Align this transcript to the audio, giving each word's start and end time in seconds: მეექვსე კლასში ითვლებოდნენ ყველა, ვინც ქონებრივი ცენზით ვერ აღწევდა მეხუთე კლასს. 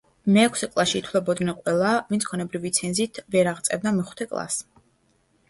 მეექვსე 0.35 0.69
კლასში 0.69 0.95
ითვლებოდნენ 1.01 1.51
ყველა, 1.59 1.91
ვინც 2.13 2.25
ქონებრივი 2.31 2.73
ცენზით 2.79 3.21
ვერ 3.37 3.53
აღწევდა 3.53 3.95
მეხუთე 4.01 4.29
კლასს. 4.35 4.69